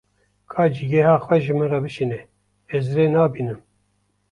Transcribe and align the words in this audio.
Ka 0.51 0.63
cîgeha 0.73 1.15
xwe 1.25 1.35
ji 1.43 1.53
min 1.57 1.67
re 1.71 1.79
bişîne, 1.83 2.19
ez 2.75 2.85
rê 2.95 3.05
nabînim. 3.13 3.59